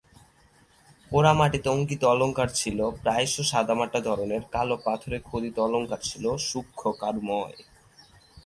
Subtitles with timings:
[1.11, 7.57] পোড়ামাটিতে অঙ্কিত অলঙ্কার ছিল প্রায়শ সাদামাটা ধরনের, কালো পাথরে খোদিত অলঙ্কার ছিল সূক্ষ্ম কারুময়।